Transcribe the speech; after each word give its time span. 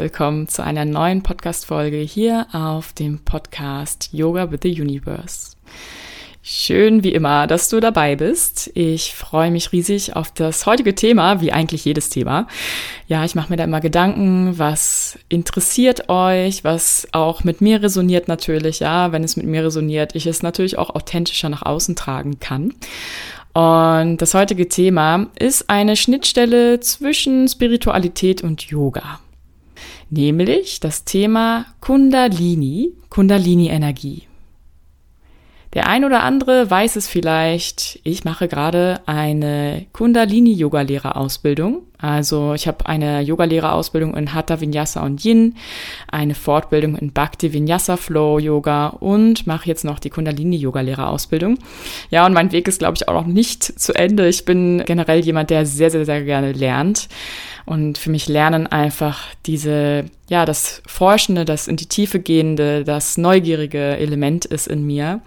willkommen 0.00 0.48
zu 0.48 0.64
einer 0.64 0.86
neuen 0.86 1.22
Podcast-Folge 1.22 1.98
hier 1.98 2.46
auf 2.52 2.94
dem 2.94 3.18
Podcast 3.18 4.08
Yoga 4.12 4.50
with 4.50 4.60
the 4.62 4.80
Universe. 4.80 5.56
Schön 6.40 7.04
wie 7.04 7.12
immer, 7.12 7.46
dass 7.46 7.68
du 7.68 7.80
dabei 7.80 8.16
bist. 8.16 8.70
Ich 8.72 9.14
freue 9.14 9.50
mich 9.50 9.72
riesig 9.72 10.16
auf 10.16 10.32
das 10.32 10.64
heutige 10.64 10.94
Thema, 10.94 11.42
wie 11.42 11.52
eigentlich 11.52 11.84
jedes 11.84 12.08
Thema. 12.08 12.46
Ja, 13.08 13.26
ich 13.26 13.34
mache 13.34 13.50
mir 13.50 13.58
da 13.58 13.64
immer 13.64 13.82
Gedanken, 13.82 14.58
was 14.58 15.18
interessiert 15.28 16.08
euch, 16.08 16.64
was 16.64 17.06
auch 17.12 17.44
mit 17.44 17.60
mir 17.60 17.82
resoniert 17.82 18.26
natürlich. 18.26 18.80
Ja, 18.80 19.12
wenn 19.12 19.22
es 19.22 19.36
mit 19.36 19.44
mir 19.44 19.64
resoniert, 19.64 20.14
ich 20.14 20.26
es 20.26 20.42
natürlich 20.42 20.78
auch 20.78 20.94
authentischer 20.94 21.50
nach 21.50 21.62
außen 21.62 21.94
tragen 21.94 22.40
kann. 22.40 22.72
Und 23.52 24.16
das 24.16 24.32
heutige 24.32 24.66
Thema 24.66 25.26
ist 25.38 25.68
eine 25.68 25.94
Schnittstelle 25.94 26.80
zwischen 26.80 27.48
Spiritualität 27.48 28.42
und 28.42 28.62
Yoga. 28.62 29.20
Nämlich 30.10 30.80
das 30.80 31.04
Thema 31.04 31.66
Kundalini, 31.80 32.92
Kundalini-Energie. 33.10 34.24
Der 35.72 35.86
ein 35.86 36.04
oder 36.04 36.24
andere 36.24 36.68
weiß 36.68 36.96
es 36.96 37.06
vielleicht, 37.06 38.00
ich 38.02 38.24
mache 38.24 38.48
gerade 38.48 39.02
eine 39.06 39.86
Kundalini-Yoga-Lehrerausbildung. 39.92 41.82
Also 42.00 42.54
ich 42.54 42.66
habe 42.66 42.86
eine 42.86 43.20
Yogalehrerausbildung 43.20 44.16
in 44.16 44.32
Hatha 44.34 44.60
Vinyasa 44.60 45.02
und 45.02 45.24
Yin, 45.24 45.56
eine 46.10 46.34
Fortbildung 46.34 46.96
in 46.96 47.12
Bhakti 47.12 47.52
Vinyasa 47.52 47.96
Flow 47.96 48.38
Yoga 48.38 48.88
und 48.88 49.46
mache 49.46 49.66
jetzt 49.66 49.84
noch 49.84 49.98
die 49.98 50.10
Kundalini 50.10 50.56
Yogalehrerausbildung. 50.56 51.58
Ja, 52.10 52.26
und 52.26 52.32
mein 52.32 52.52
Weg 52.52 52.68
ist 52.68 52.78
glaube 52.78 52.96
ich 52.96 53.08
auch 53.08 53.14
noch 53.14 53.26
nicht 53.26 53.62
zu 53.64 53.94
Ende. 53.94 54.28
Ich 54.28 54.44
bin 54.44 54.82
generell 54.86 55.20
jemand, 55.20 55.50
der 55.50 55.66
sehr 55.66 55.90
sehr 55.90 56.04
sehr 56.04 56.22
gerne 56.22 56.52
lernt 56.52 57.08
und 57.66 57.98
für 57.98 58.10
mich 58.10 58.28
Lernen 58.28 58.66
einfach 58.66 59.26
diese 59.46 60.06
ja, 60.30 60.46
das 60.46 60.80
Forschende, 60.86 61.44
das 61.44 61.66
in 61.66 61.76
die 61.76 61.86
Tiefe 61.86 62.20
gehende, 62.20 62.84
das 62.84 63.18
neugierige 63.18 63.96
Element 63.96 64.44
ist 64.44 64.68
in 64.68 64.86
mir. 64.86 65.20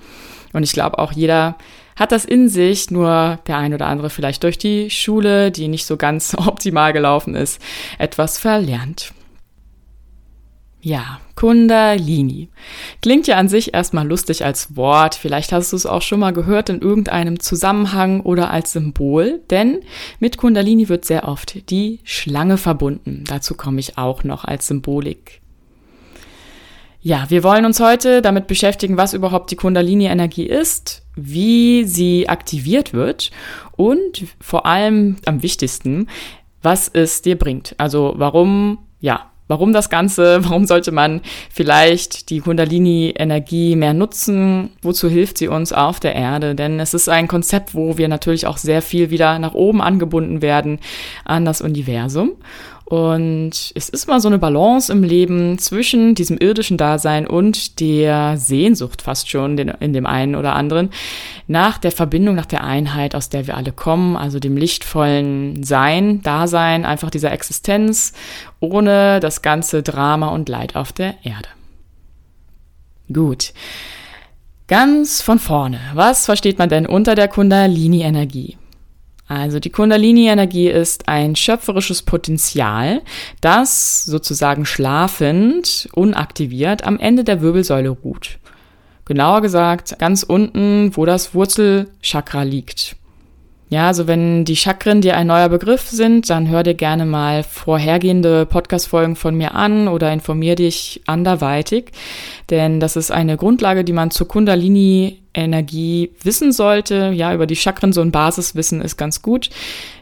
Und 0.53 0.63
ich 0.63 0.71
glaube 0.71 0.97
auch 0.97 1.11
jeder 1.11 1.57
hat 1.95 2.11
das 2.11 2.25
in 2.25 2.49
sich, 2.49 2.91
nur 2.91 3.39
der 3.47 3.57
ein 3.57 3.73
oder 3.73 3.87
andere 3.87 4.09
vielleicht 4.09 4.43
durch 4.43 4.57
die 4.57 4.89
Schule, 4.89 5.51
die 5.51 5.67
nicht 5.67 5.85
so 5.85 5.97
ganz 5.97 6.33
optimal 6.37 6.93
gelaufen 6.93 7.35
ist, 7.35 7.61
etwas 7.97 8.39
verlernt. 8.39 9.13
Ja, 10.85 11.21
Kundalini. 11.35 12.49
Klingt 13.01 13.25
ja 13.27 13.37
an 13.37 13.47
sich 13.47 13.73
erstmal 13.73 14.05
lustig 14.05 14.43
als 14.43 14.75
Wort. 14.75 15.15
Vielleicht 15.15 15.53
hast 15.53 15.71
du 15.71 15.77
es 15.77 15.85
auch 15.85 16.01
schon 16.01 16.19
mal 16.19 16.33
gehört 16.33 16.67
in 16.67 16.81
irgendeinem 16.81 17.39
Zusammenhang 17.39 18.19
oder 18.19 18.51
als 18.51 18.73
Symbol, 18.73 19.39
denn 19.49 19.79
mit 20.19 20.37
Kundalini 20.37 20.89
wird 20.89 21.05
sehr 21.05 21.25
oft 21.25 21.69
die 21.69 22.01
Schlange 22.03 22.57
verbunden. 22.57 23.23
Dazu 23.25 23.55
komme 23.55 23.79
ich 23.79 23.97
auch 23.97 24.25
noch 24.25 24.43
als 24.43 24.67
Symbolik. 24.67 25.39
Ja, 26.99 27.29
wir 27.29 27.43
wollen 27.43 27.65
uns 27.65 27.79
heute 27.79 28.21
damit 28.21 28.47
beschäftigen, 28.47 28.97
was 28.97 29.13
überhaupt 29.13 29.51
die 29.51 29.55
Kundalini-Energie 29.55 30.47
ist, 30.47 31.02
wie 31.15 31.83
sie 31.85 32.29
aktiviert 32.29 32.93
wird 32.93 33.31
und 33.75 34.25
vor 34.41 34.65
allem 34.65 35.17
am 35.25 35.43
wichtigsten, 35.43 36.07
was 36.61 36.87
es 36.87 37.21
dir 37.21 37.37
bringt. 37.37 37.75
Also 37.77 38.13
warum, 38.17 38.79
ja, 38.99 39.29
warum 39.47 39.73
das 39.73 39.89
Ganze, 39.89 40.43
warum 40.45 40.65
sollte 40.65 40.91
man 40.91 41.21
vielleicht 41.51 42.29
die 42.29 42.39
Kundalini-Energie 42.39 43.75
mehr 43.75 43.93
nutzen, 43.93 44.71
wozu 44.81 45.09
hilft 45.09 45.37
sie 45.37 45.47
uns 45.47 45.73
auf 45.73 45.99
der 45.99 46.15
Erde, 46.15 46.55
denn 46.55 46.79
es 46.79 46.93
ist 46.93 47.09
ein 47.09 47.27
Konzept, 47.27 47.75
wo 47.75 47.97
wir 47.97 48.07
natürlich 48.07 48.47
auch 48.47 48.57
sehr 48.57 48.81
viel 48.81 49.09
wieder 49.09 49.39
nach 49.39 49.53
oben 49.53 49.81
angebunden 49.81 50.41
werden 50.41 50.79
an 51.25 51.45
das 51.45 51.61
Universum. 51.61 52.31
Und 52.85 53.71
es 53.75 53.89
ist 53.89 54.07
mal 54.07 54.19
so 54.19 54.27
eine 54.27 54.37
Balance 54.37 54.91
im 54.91 55.03
Leben 55.03 55.57
zwischen 55.57 56.15
diesem 56.15 56.37
irdischen 56.37 56.77
Dasein 56.77 57.25
und 57.25 57.79
der 57.79 58.37
Sehnsucht 58.37 59.01
fast 59.01 59.29
schon 59.29 59.57
in 59.57 59.93
dem 59.93 60.05
einen 60.05 60.35
oder 60.35 60.53
anderen 60.53 60.89
nach 61.47 61.77
der 61.77 61.91
Verbindung, 61.91 62.35
nach 62.35 62.45
der 62.45 62.63
Einheit, 62.63 63.15
aus 63.15 63.29
der 63.29 63.47
wir 63.47 63.55
alle 63.55 63.71
kommen, 63.71 64.17
also 64.17 64.39
dem 64.39 64.57
lichtvollen 64.57 65.63
Sein, 65.63 66.21
Dasein, 66.23 66.85
einfach 66.85 67.09
dieser 67.09 67.31
Existenz, 67.31 68.13
ohne 68.59 69.19
das 69.21 69.41
ganze 69.41 69.81
Drama 69.81 70.27
und 70.27 70.49
Leid 70.49 70.75
auf 70.75 70.91
der 70.91 71.15
Erde. 71.23 71.49
Gut. 73.11 73.53
Ganz 74.67 75.21
von 75.21 75.39
vorne. 75.39 75.79
Was 75.93 76.25
versteht 76.25 76.57
man 76.57 76.69
denn 76.69 76.85
unter 76.85 77.15
der 77.15 77.27
Kundalini-Energie? 77.27 78.57
Also 79.27 79.59
die 79.59 79.69
Kundalini-Energie 79.69 80.69
ist 80.69 81.07
ein 81.07 81.35
schöpferisches 81.35 82.01
Potenzial, 82.01 83.01
das 83.41 84.03
sozusagen 84.03 84.65
schlafend, 84.65 85.87
unaktiviert 85.93 86.83
am 86.83 86.99
Ende 86.99 87.23
der 87.23 87.41
Wirbelsäule 87.41 87.89
ruht. 87.89 88.39
Genauer 89.05 89.41
gesagt, 89.41 89.97
ganz 89.99 90.23
unten, 90.23 90.95
wo 90.95 91.05
das 91.05 91.33
Wurzelchakra 91.33 92.43
liegt. 92.43 92.95
Ja, 93.69 93.87
also 93.87 94.05
wenn 94.05 94.45
die 94.45 94.55
Chakren 94.55 95.01
dir 95.01 95.17
ein 95.17 95.27
neuer 95.27 95.49
Begriff 95.49 95.89
sind, 95.89 96.29
dann 96.29 96.47
hör 96.47 96.61
dir 96.61 96.75
gerne 96.75 97.05
mal 97.05 97.43
vorhergehende 97.43 98.45
Podcast-Folgen 98.45 99.15
von 99.15 99.35
mir 99.35 99.55
an 99.55 99.87
oder 99.87 100.13
informier 100.13 100.55
dich 100.55 101.01
anderweitig, 101.07 101.91
denn 102.51 102.79
das 102.79 102.95
ist 102.95 103.11
eine 103.11 103.35
Grundlage, 103.35 103.83
die 103.83 103.93
man 103.93 104.11
zur 104.11 104.27
Kundalini-Energie 104.27 106.11
wissen 106.21 106.51
sollte. 106.51 107.11
Ja, 107.15 107.33
über 107.33 107.47
die 107.47 107.55
Chakren 107.55 107.93
so 107.93 108.01
ein 108.01 108.11
Basiswissen 108.11 108.79
ist 108.79 108.97
ganz 108.97 109.23
gut, 109.23 109.49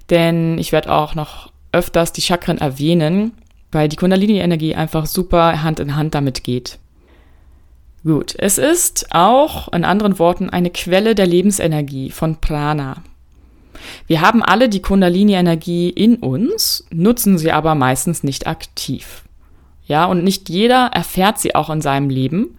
denn 0.10 0.58
ich 0.58 0.74
werde 0.74 0.92
auch 0.92 1.16
noch 1.16 1.52
öfters 1.72 2.12
die 2.12 2.22
Chakren 2.22 2.58
erwähnen, 2.58 3.32
weil 3.72 3.88
die 3.88 3.96
Kundalini-Energie 3.96 4.76
einfach 4.76 5.06
super 5.06 5.64
Hand 5.64 5.80
in 5.80 5.96
Hand 5.96 6.14
damit 6.14 6.44
geht. 6.44 6.78
Gut, 8.04 8.36
es 8.38 8.58
ist 8.58 9.08
auch, 9.12 9.72
in 9.72 9.86
anderen 9.86 10.18
Worten, 10.18 10.50
eine 10.50 10.72
Quelle 10.72 11.14
der 11.16 11.28
Lebensenergie 11.28 12.10
von 12.10 12.38
Prana. 12.42 13.04
Wir 14.08 14.22
haben 14.22 14.44
alle 14.44 14.70
die 14.70 14.82
Kundalini-Energie 14.82 15.90
in 15.90 16.18
uns, 16.18 16.86
nutzen 16.92 17.38
sie 17.38 17.52
aber 17.52 17.76
meistens 17.76 18.24
nicht 18.24 18.48
aktiv. 18.48 19.24
Ja, 19.86 20.06
und 20.06 20.24
nicht 20.24 20.50
jeder 20.50 20.92
erfährt 20.94 21.40
sie 21.40 21.56
auch 21.56 21.70
in 21.70 21.82
seinem 21.82 22.10
Leben, 22.10 22.58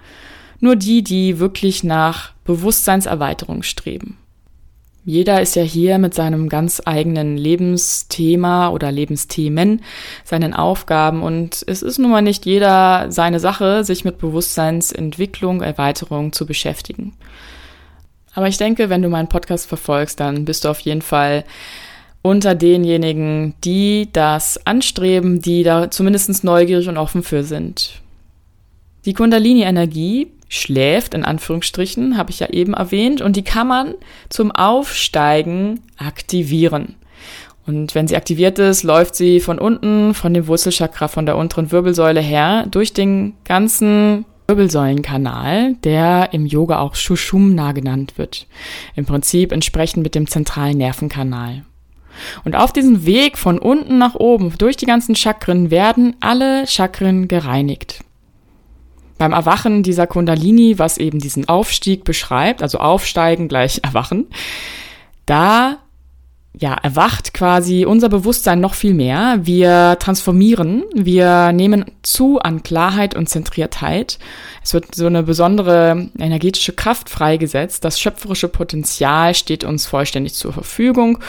nur 0.60 0.76
die, 0.76 1.02
die 1.02 1.38
wirklich 1.38 1.82
nach 1.82 2.32
Bewusstseinserweiterung 2.44 3.62
streben. 3.62 4.18
Jeder 5.04 5.42
ist 5.42 5.56
ja 5.56 5.62
hier 5.62 5.98
mit 5.98 6.14
seinem 6.14 6.48
ganz 6.48 6.80
eigenen 6.84 7.36
Lebensthema 7.36 8.68
oder 8.68 8.92
Lebensthemen, 8.92 9.82
seinen 10.22 10.54
Aufgaben 10.54 11.22
und 11.24 11.64
es 11.66 11.82
ist 11.82 11.98
nun 11.98 12.12
mal 12.12 12.22
nicht 12.22 12.46
jeder 12.46 13.10
seine 13.10 13.40
Sache, 13.40 13.82
sich 13.82 14.04
mit 14.04 14.18
Bewusstseinsentwicklung, 14.18 15.60
Erweiterung 15.60 16.32
zu 16.32 16.46
beschäftigen. 16.46 17.14
Aber 18.34 18.48
ich 18.48 18.56
denke, 18.56 18.88
wenn 18.90 19.02
du 19.02 19.08
meinen 19.08 19.28
Podcast 19.28 19.68
verfolgst, 19.68 20.20
dann 20.20 20.44
bist 20.44 20.64
du 20.64 20.68
auf 20.68 20.80
jeden 20.80 21.02
Fall 21.02 21.44
unter 22.22 22.54
denjenigen, 22.54 23.54
die 23.64 24.08
das 24.12 24.64
anstreben, 24.66 25.42
die 25.42 25.64
da 25.64 25.90
zumindest 25.90 26.44
neugierig 26.44 26.88
und 26.88 26.96
offen 26.96 27.22
für 27.22 27.42
sind. 27.42 28.00
Die 29.04 29.14
Kundalini-Energie 29.14 30.28
schläft, 30.48 31.14
in 31.14 31.24
Anführungsstrichen, 31.24 32.16
habe 32.16 32.30
ich 32.30 32.40
ja 32.40 32.50
eben 32.50 32.74
erwähnt, 32.74 33.20
und 33.20 33.36
die 33.36 33.42
kann 33.42 33.66
man 33.66 33.94
zum 34.28 34.52
Aufsteigen 34.52 35.80
aktivieren. 35.96 36.94
Und 37.66 37.94
wenn 37.94 38.06
sie 38.06 38.16
aktiviert 38.16 38.58
ist, 38.58 38.82
läuft 38.82 39.14
sie 39.14 39.40
von 39.40 39.58
unten, 39.58 40.14
von 40.14 40.34
dem 40.34 40.46
Wurzelchakra, 40.46 41.08
von 41.08 41.26
der 41.26 41.36
unteren 41.36 41.72
Wirbelsäule 41.72 42.20
her, 42.20 42.66
durch 42.70 42.92
den 42.92 43.34
ganzen 43.44 44.24
Wirbelsäulenkanal, 44.46 45.74
der 45.84 46.30
im 46.32 46.46
Yoga 46.46 46.80
auch 46.80 46.94
Shushumna 46.94 47.72
genannt 47.72 48.14
wird. 48.16 48.46
Im 48.96 49.06
Prinzip 49.06 49.52
entsprechend 49.52 50.02
mit 50.02 50.14
dem 50.14 50.26
zentralen 50.26 50.78
Nervenkanal. 50.78 51.64
Und 52.44 52.56
auf 52.56 52.72
diesem 52.72 53.06
Weg 53.06 53.38
von 53.38 53.58
unten 53.58 53.98
nach 53.98 54.14
oben 54.14 54.52
durch 54.58 54.76
die 54.76 54.86
ganzen 54.86 55.16
Chakren 55.16 55.70
werden 55.70 56.16
alle 56.20 56.66
Chakren 56.66 57.28
gereinigt. 57.28 58.04
Beim 59.18 59.32
Erwachen 59.32 59.82
dieser 59.82 60.06
Kundalini, 60.06 60.78
was 60.78 60.98
eben 60.98 61.18
diesen 61.18 61.48
Aufstieg 61.48 62.04
beschreibt, 62.04 62.62
also 62.62 62.78
aufsteigen 62.78 63.48
gleich 63.48 63.80
erwachen, 63.84 64.26
da 65.26 65.78
ja, 66.58 66.74
erwacht 66.74 67.32
quasi 67.32 67.86
unser 67.86 68.10
Bewusstsein 68.10 68.60
noch 68.60 68.74
viel 68.74 68.92
mehr. 68.92 69.40
Wir 69.42 69.96
transformieren, 69.98 70.84
wir 70.94 71.52
nehmen 71.52 71.86
zu 72.02 72.40
an 72.40 72.62
Klarheit 72.62 73.14
und 73.16 73.28
Zentriertheit. 73.28 74.18
Es 74.62 74.74
wird 74.74 74.94
so 74.94 75.06
eine 75.06 75.22
besondere 75.22 76.08
energetische 76.18 76.74
Kraft 76.74 77.08
freigesetzt. 77.08 77.84
Das 77.84 77.98
schöpferische 77.98 78.48
Potenzial 78.48 79.34
steht 79.34 79.64
uns 79.64 79.86
vollständig 79.86 80.34
zur 80.34 80.52
Verfügung. 80.52 81.20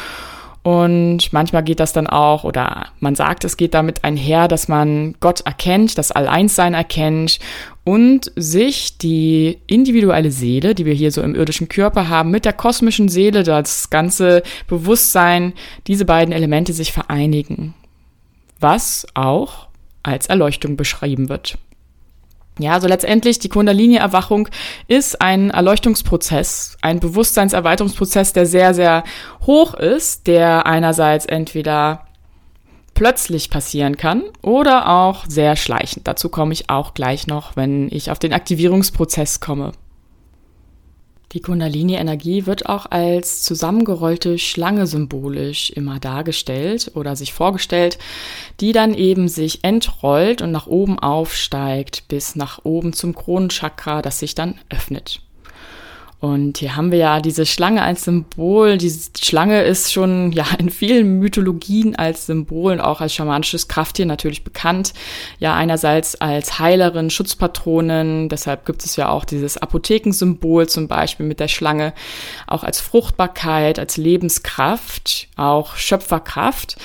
Und 0.64 1.34
manchmal 1.34 1.62
geht 1.62 1.82
das 1.82 1.92
dann 1.92 2.08
auch, 2.08 2.46
oder 2.46 2.88
man 3.02 3.16
sagt, 3.16 3.44
es 3.44 3.58
geht 3.58 3.74
damit 3.74 4.06
einher, 4.06 4.48
dass 4.48 4.70
man 4.70 5.16
Gott 5.20 5.42
erkennt, 5.42 5.98
das 5.98 6.14
Alleinssein 6.14 6.74
erkennt 6.74 7.40
und 7.84 8.32
sich 8.38 8.98
die 8.98 9.60
individuelle 9.68 10.32
Seele, 10.32 10.74
die 10.74 10.86
wir 10.86 10.94
hier 10.94 11.12
so 11.12 11.22
im 11.22 11.36
irdischen 11.36 11.68
Körper 11.68 12.08
haben, 12.08 12.32
mit 12.32 12.46
der 12.46 12.54
kosmischen 12.54 13.10
Seele, 13.10 13.44
das 13.44 13.90
ganze 13.90 14.42
Bewusstsein, 14.68 15.52
diese 15.88 16.06
beiden 16.06 16.34
Elemente 16.34 16.72
sich 16.72 16.94
vereinigen. 16.94 17.74
Was 18.62 19.06
auch 19.16 19.68
als 20.02 20.28
Erleuchtung 20.28 20.78
beschrieben 20.78 21.28
wird. 21.28 21.58
Ja, 22.60 22.74
also 22.74 22.88
letztendlich 22.88 23.40
die 23.40 23.50
Kundalini-Erwachung 23.50 24.48
ist 24.88 25.22
ein 25.22 25.50
Erleuchtungsprozess, 25.50 26.78
ein 26.82 27.00
Bewusstseinserweiterungsprozess, 27.00 28.34
der 28.34 28.46
sehr, 28.46 28.74
sehr 28.76 29.04
hoch 29.46 29.74
ist, 29.74 30.28
der 30.28 30.68
einerseits 30.68 31.26
entweder 31.26 32.06
plötzlich 32.94 33.50
passieren 33.50 33.98
kann 33.98 34.24
oder 34.44 34.88
auch 34.88 35.26
sehr 35.28 35.56
schleichend. 35.56 36.08
Dazu 36.08 36.30
komme 36.30 36.54
ich 36.54 36.70
auch 36.70 36.94
gleich 36.94 37.26
noch, 37.26 37.56
wenn 37.56 37.90
ich 37.92 38.12
auf 38.12 38.20
den 38.20 38.34
Aktivierungsprozess 38.34 39.40
komme. 39.40 39.72
Die 41.34 41.42
Kundalini-Energie 41.42 42.46
wird 42.46 42.68
auch 42.68 42.86
als 42.92 43.42
zusammengerollte 43.42 44.38
Schlange 44.38 44.86
symbolisch 44.86 45.72
immer 45.72 46.00
dargestellt 46.00 46.92
oder 46.94 47.16
sich 47.16 47.34
vorgestellt, 47.34 47.98
die 48.60 48.72
dann 48.72 48.94
eben 48.94 49.28
sich 49.28 49.64
entrollt 49.64 50.44
und 50.44 50.52
nach 50.52 50.68
oben 50.68 51.00
aufsteigt 51.00 52.08
bis 52.08 52.36
nach 52.36 52.60
oben 52.64 52.94
zum 52.94 53.16
Kronenchakra, 53.16 54.04
das 54.04 54.20
sich 54.20 54.36
dann 54.36 54.60
öffnet. 54.70 55.22
Und 56.24 56.60
hier 56.60 56.78
haben 56.78 56.94
wir 56.94 57.00
ja 57.00 57.20
diese 57.20 57.46
Schlange 57.46 57.82
als 57.82 58.06
Symbol. 58.06 58.78
Die 58.78 58.90
Schlange 59.22 59.62
ist 59.64 59.92
schon 59.92 60.32
ja 60.32 60.46
in 60.58 60.70
vielen 60.70 61.20
Mythologien 61.20 61.98
als 61.98 62.28
Symbol 62.28 62.72
und 62.72 62.80
auch 62.80 63.02
als 63.02 63.14
schamanisches 63.14 63.68
Krafttier 63.68 64.06
natürlich 64.06 64.46
bekannt. 64.46 64.94
Ja, 65.40 65.54
einerseits 65.54 66.16
als 66.22 66.60
Heilerin, 66.60 67.10
Schutzpatronin. 67.10 68.30
Deshalb 68.30 68.66
gibt 68.66 68.86
es 68.86 68.96
ja 68.96 69.10
auch 69.10 69.26
dieses 69.26 69.58
Apothekensymbol 69.58 70.70
zum 70.70 70.88
Beispiel 70.88 71.26
mit 71.26 71.42
der 71.42 71.50
Schlange. 71.50 71.92
Auch 72.48 72.64
als 72.64 72.80
Fruchtbarkeit, 72.80 73.78
als 73.78 73.98
Lebenskraft, 73.98 75.28
auch 75.36 75.76
Schöpferkraft. 75.76 76.78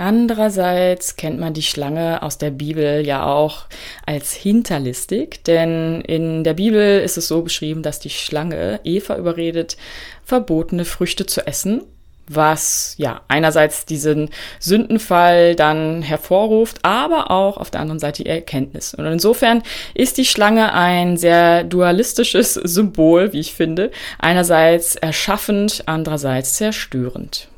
Andererseits 0.00 1.16
kennt 1.16 1.38
man 1.38 1.52
die 1.52 1.60
Schlange 1.60 2.22
aus 2.22 2.38
der 2.38 2.50
Bibel 2.50 3.04
ja 3.04 3.26
auch 3.26 3.66
als 4.06 4.32
hinterlistig, 4.32 5.44
denn 5.44 6.00
in 6.00 6.42
der 6.42 6.54
Bibel 6.54 7.02
ist 7.02 7.18
es 7.18 7.28
so 7.28 7.42
beschrieben, 7.42 7.82
dass 7.82 8.00
die 8.00 8.08
Schlange 8.08 8.80
Eva 8.82 9.18
überredet, 9.18 9.76
verbotene 10.24 10.86
Früchte 10.86 11.26
zu 11.26 11.46
essen, 11.46 11.82
was 12.26 12.94
ja 12.96 13.20
einerseits 13.28 13.84
diesen 13.84 14.30
Sündenfall 14.58 15.54
dann 15.54 16.00
hervorruft, 16.00 16.78
aber 16.80 17.30
auch 17.30 17.58
auf 17.58 17.70
der 17.70 17.82
anderen 17.82 17.98
Seite 17.98 18.22
die 18.22 18.30
Erkenntnis. 18.30 18.94
Und 18.94 19.04
insofern 19.04 19.62
ist 19.92 20.16
die 20.16 20.24
Schlange 20.24 20.72
ein 20.72 21.18
sehr 21.18 21.62
dualistisches 21.62 22.54
Symbol, 22.54 23.34
wie 23.34 23.40
ich 23.40 23.52
finde, 23.52 23.90
einerseits 24.18 24.96
erschaffend, 24.96 25.82
andererseits 25.84 26.54
zerstörend. 26.54 27.48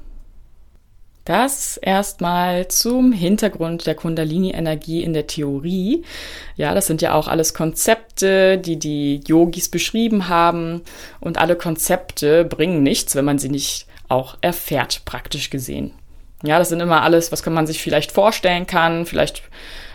Das 1.24 1.76
erstmal 1.76 2.66
zum 2.66 3.12
Hintergrund 3.12 3.86
der 3.86 3.94
Kundalini-Energie 3.94 5.02
in 5.02 5.12
der 5.12 5.28
Theorie. 5.28 6.02
Ja, 6.56 6.74
das 6.74 6.86
sind 6.88 7.00
ja 7.00 7.14
auch 7.14 7.28
alles 7.28 7.54
Konzepte, 7.54 8.58
die 8.58 8.76
die 8.76 9.20
Yogis 9.26 9.69
beschrieben 9.69 10.28
haben. 10.28 10.82
Und 11.20 11.38
alle 11.38 11.54
Konzepte 11.54 12.44
bringen 12.44 12.82
nichts, 12.82 13.14
wenn 13.14 13.24
man 13.24 13.38
sie 13.38 13.50
nicht 13.50 13.86
auch 14.08 14.36
erfährt, 14.40 15.04
praktisch 15.04 15.50
gesehen. 15.50 15.92
Ja, 16.42 16.58
das 16.58 16.70
sind 16.70 16.80
immer 16.80 17.02
alles, 17.02 17.30
was 17.30 17.46
man 17.46 17.69
sich 17.69 17.80
vielleicht 17.80 18.10
vorstellen 18.10 18.66
kann, 18.66 19.06
vielleicht 19.06 19.42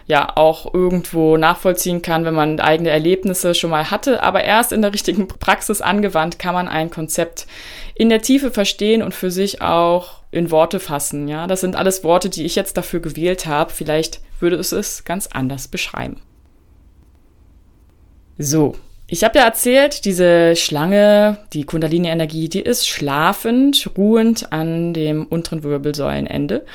ja 0.07 0.31
auch 0.37 0.73
irgendwo 0.73 1.35
nachvollziehen 1.35 2.01
kann, 2.01 2.23
wenn 2.23 2.33
man 2.33 2.61
eigene 2.61 2.89
Erlebnisse 2.89 3.53
schon 3.53 3.69
mal 3.69 3.91
hatte. 3.91 4.23
Aber 4.23 4.43
erst 4.43 4.71
in 4.71 4.81
der 4.81 4.93
richtigen 4.93 5.27
Praxis 5.27 5.81
angewandt 5.81 6.39
kann 6.39 6.53
man 6.53 6.69
ein 6.69 6.89
Konzept 6.89 7.45
in 7.97 8.09
der 8.09 8.21
Tiefe 8.21 8.51
verstehen 8.51 9.01
und 9.01 9.15
für 9.15 9.31
sich 9.31 9.61
auch 9.61 10.21
in 10.31 10.51
Worte 10.51 10.79
fassen. 10.79 11.27
Ja, 11.27 11.47
das 11.47 11.61
sind 11.61 11.75
alles 11.75 12.03
Worte, 12.03 12.29
die 12.29 12.43
ich 12.43 12.55
jetzt 12.55 12.77
dafür 12.77 12.99
gewählt 12.99 13.45
habe. 13.47 13.71
Vielleicht 13.71 14.21
würde 14.39 14.57
es 14.57 14.71
es 14.71 15.03
ganz 15.03 15.27
anders 15.27 15.67
beschreiben. 15.67 16.21
So, 18.37 18.75
ich 19.07 19.23
habe 19.23 19.39
ja 19.39 19.45
erzählt, 19.45 20.05
diese 20.05 20.55
Schlange, 20.55 21.39
die 21.53 21.63
Kundalini-Energie, 21.63 22.49
die 22.49 22.61
ist 22.61 22.87
schlafend, 22.87 23.89
ruhend 23.97 24.51
an 24.51 24.93
dem 24.93 25.25
unteren 25.25 25.63
Wirbelsäulenende 25.63 26.65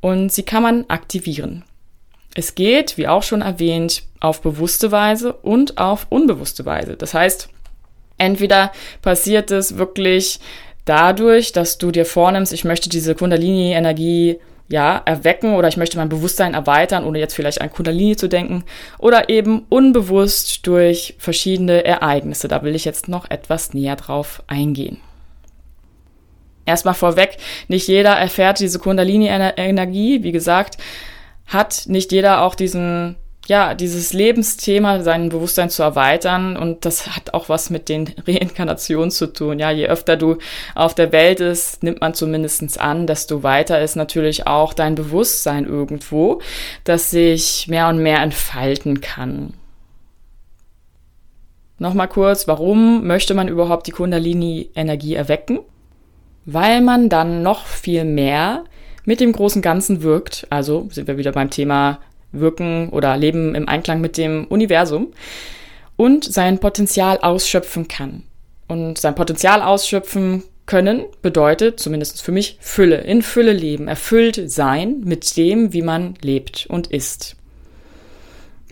und 0.00 0.30
sie 0.30 0.42
kann 0.42 0.62
man 0.62 0.84
aktivieren. 0.88 1.64
Es 2.34 2.54
geht, 2.54 2.98
wie 2.98 3.08
auch 3.08 3.22
schon 3.22 3.40
erwähnt, 3.40 4.02
auf 4.20 4.42
bewusste 4.42 4.92
Weise 4.92 5.32
und 5.32 5.78
auf 5.78 6.06
unbewusste 6.10 6.66
Weise. 6.66 6.96
Das 6.96 7.14
heißt, 7.14 7.48
entweder 8.18 8.72
passiert 9.00 9.50
es 9.50 9.78
wirklich 9.78 10.40
dadurch, 10.86 11.52
dass 11.52 11.76
du 11.76 11.90
dir 11.90 12.06
vornimmst, 12.06 12.54
ich 12.54 12.64
möchte 12.64 12.88
diese 12.88 13.14
Kundalini-Energie 13.14 14.38
ja, 14.68 15.00
erwecken 15.04 15.54
oder 15.54 15.68
ich 15.68 15.76
möchte 15.76 15.98
mein 15.98 16.08
Bewusstsein 16.08 16.54
erweitern, 16.54 17.04
ohne 17.04 17.18
jetzt 17.18 17.34
vielleicht 17.34 17.60
an 17.60 17.70
Kundalini 17.70 18.16
zu 18.16 18.28
denken, 18.28 18.64
oder 18.98 19.28
eben 19.28 19.64
unbewusst 19.68 20.66
durch 20.66 21.14
verschiedene 21.18 21.84
Ereignisse. 21.84 22.48
Da 22.48 22.62
will 22.62 22.74
ich 22.74 22.84
jetzt 22.84 23.08
noch 23.08 23.30
etwas 23.30 23.74
näher 23.74 23.96
drauf 23.96 24.42
eingehen. 24.46 24.98
Erstmal 26.64 26.94
vorweg, 26.94 27.36
nicht 27.68 27.86
jeder 27.86 28.14
erfährt 28.14 28.58
diese 28.58 28.80
Kundalini-Energie. 28.80 30.24
Wie 30.24 30.32
gesagt, 30.32 30.78
hat 31.46 31.84
nicht 31.86 32.10
jeder 32.10 32.42
auch 32.42 32.56
diesen 32.56 33.14
ja, 33.46 33.74
dieses 33.74 34.12
Lebensthema, 34.12 35.02
sein 35.02 35.28
Bewusstsein 35.28 35.70
zu 35.70 35.82
erweitern. 35.82 36.56
Und 36.56 36.84
das 36.84 37.14
hat 37.14 37.34
auch 37.34 37.48
was 37.48 37.70
mit 37.70 37.88
den 37.88 38.12
Reinkarnationen 38.26 39.10
zu 39.10 39.32
tun. 39.32 39.58
Ja, 39.58 39.70
je 39.70 39.86
öfter 39.86 40.16
du 40.16 40.38
auf 40.74 40.94
der 40.94 41.12
Welt 41.12 41.40
ist, 41.40 41.82
nimmt 41.82 42.00
man 42.00 42.14
zumindestens 42.14 42.76
an, 42.78 43.06
desto 43.06 43.42
weiter 43.42 43.80
ist 43.80 43.96
natürlich 43.96 44.46
auch 44.46 44.74
dein 44.74 44.94
Bewusstsein 44.94 45.64
irgendwo, 45.64 46.40
das 46.84 47.10
sich 47.10 47.68
mehr 47.68 47.88
und 47.88 47.98
mehr 47.98 48.20
entfalten 48.20 49.00
kann. 49.00 49.54
Nochmal 51.78 52.08
kurz, 52.08 52.48
warum 52.48 53.06
möchte 53.06 53.34
man 53.34 53.48
überhaupt 53.48 53.86
die 53.86 53.92
Kundalini-Energie 53.92 55.14
erwecken? 55.14 55.60
Weil 56.46 56.80
man 56.80 57.08
dann 57.08 57.42
noch 57.42 57.66
viel 57.66 58.04
mehr 58.04 58.64
mit 59.04 59.20
dem 59.20 59.32
großen 59.32 59.60
Ganzen 59.60 60.02
wirkt. 60.02 60.46
Also 60.48 60.88
sind 60.90 61.06
wir 61.06 61.18
wieder 61.18 61.32
beim 61.32 61.50
Thema 61.50 61.98
wirken 62.40 62.90
oder 62.90 63.16
leben 63.16 63.54
im 63.54 63.68
Einklang 63.68 64.00
mit 64.00 64.16
dem 64.16 64.46
Universum 64.46 65.12
und 65.96 66.24
sein 66.24 66.58
Potenzial 66.58 67.18
ausschöpfen 67.18 67.88
kann. 67.88 68.22
Und 68.68 68.98
sein 68.98 69.14
Potenzial 69.14 69.62
ausschöpfen 69.62 70.42
können 70.66 71.04
bedeutet, 71.22 71.78
zumindest 71.78 72.22
für 72.22 72.32
mich, 72.32 72.58
Fülle, 72.60 72.98
in 72.98 73.22
Fülle 73.22 73.52
leben, 73.52 73.88
erfüllt 73.88 74.50
sein 74.50 75.00
mit 75.04 75.36
dem, 75.36 75.72
wie 75.72 75.82
man 75.82 76.14
lebt 76.20 76.66
und 76.68 76.88
ist. 76.88 77.36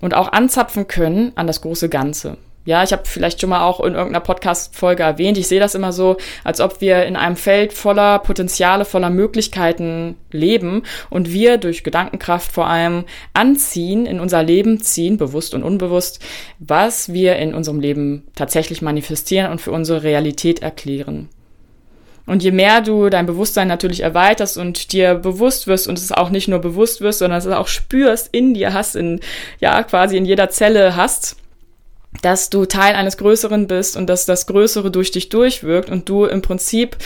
Und 0.01 0.15
auch 0.15 0.33
anzapfen 0.33 0.89
können 0.89 1.33
an 1.37 1.47
das 1.47 1.61
große 1.61 1.89
Ganze. 1.89 2.37
Ja, 2.67 2.83
ich 2.83 2.93
habe 2.93 3.03
vielleicht 3.05 3.41
schon 3.41 3.51
mal 3.51 3.63
auch 3.63 3.81
in 3.81 3.95
irgendeiner 3.95 4.25
Podcast-Folge 4.25 5.03
erwähnt, 5.03 5.37
ich 5.37 5.49
sehe 5.49 5.61
das 5.61 5.75
immer 5.75 5.93
so, 5.93 6.17
als 6.45 6.63
ob 6.63 6.81
wir 6.81 7.05
in 7.05 7.15
einem 7.15 7.37
Feld 7.37 7.75
voller 7.75 8.19
Potenziale, 8.21 8.87
voller 8.87 9.11
Möglichkeiten 9.11 10.17
leben 10.31 10.83
und 11.11 11.31
wir 11.31 11.59
durch 11.59 11.85
Gedankenkraft 11.85 12.51
vor 12.51 12.67
allem 12.67 13.05
anziehen, 13.35 14.07
in 14.07 14.19
unser 14.19 14.43
Leben 14.43 14.81
ziehen, 14.81 15.19
bewusst 15.19 15.53
und 15.55 15.63
unbewusst, 15.63 16.25
was 16.59 17.13
wir 17.13 17.37
in 17.37 17.53
unserem 17.55 17.81
Leben 17.81 18.27
tatsächlich 18.35 18.81
manifestieren 18.81 19.53
und 19.53 19.61
für 19.61 19.73
unsere 19.73 20.03
Realität 20.03 20.63
erklären. 20.63 21.29
Und 22.27 22.43
je 22.43 22.53
mehr 22.53 22.81
du 22.81 23.11
dein 23.11 23.27
Bewusstsein 23.27 23.69
natürlich 23.69 24.01
erweiterst 24.01 24.57
und 24.57 24.93
dir 24.93 25.15
bewusst 25.15 25.67
wirst 25.67 25.87
und 25.87 25.99
es 25.99 26.11
auch 26.11 26.31
nicht 26.31 26.49
nur 26.49 26.61
bewusst 26.61 27.03
wirst, 27.03 27.19
sondern 27.19 27.39
es 27.39 27.47
auch 27.47 27.69
spürst, 27.69 28.31
in 28.33 28.55
dir 28.55 28.73
hast, 28.73 28.97
in, 28.97 29.21
ja, 29.61 29.83
quasi 29.83 30.17
in 30.17 30.25
jeder 30.25 30.49
Zelle 30.49 30.97
hast, 30.97 31.37
dass 32.23 32.51
du 32.51 32.65
Teil 32.65 32.95
eines 32.95 33.17
Größeren 33.17 33.67
bist 33.67 33.97
und 33.97 34.07
dass 34.07 34.27
das 34.27 34.47
Größere 34.47 34.91
durch 34.91 35.11
dich 35.11 35.29
durchwirkt 35.29 35.91
und 35.91 36.09
du 36.09 36.25
im 36.25 36.43
Prinzip 36.43 36.97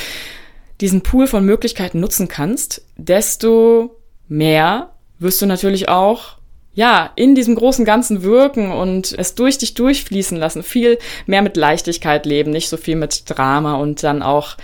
diesen 0.80 1.02
Pool 1.02 1.26
von 1.26 1.44
Möglichkeiten 1.44 2.00
nutzen 2.00 2.28
kannst, 2.28 2.82
desto 2.96 3.96
mehr 4.28 4.90
wirst 5.18 5.42
du 5.42 5.46
natürlich 5.46 5.88
auch 5.88 6.38
ja, 6.74 7.10
in 7.16 7.34
diesem 7.34 7.56
großen 7.56 7.84
Ganzen 7.84 8.22
wirken 8.22 8.70
und 8.70 9.12
es 9.18 9.34
durch 9.34 9.58
dich 9.58 9.74
durchfließen 9.74 10.38
lassen, 10.38 10.62
viel 10.62 10.98
mehr 11.26 11.42
mit 11.42 11.56
Leichtigkeit 11.56 12.24
leben, 12.24 12.52
nicht 12.52 12.68
so 12.68 12.76
viel 12.76 12.94
mit 12.94 13.24
Drama 13.26 13.74
und 13.74 14.04
dann 14.04 14.22
auch 14.22 14.56